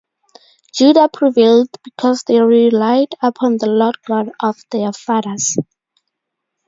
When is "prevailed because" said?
1.13-2.23